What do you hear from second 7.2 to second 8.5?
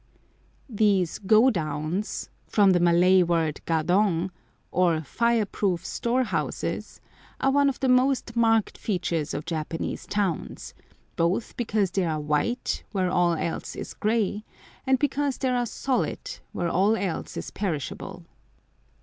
are one of the most